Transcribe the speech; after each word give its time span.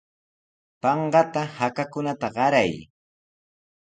Panqata 0.81 1.41
hakakunata 1.57 2.27
qaray. 2.35 2.71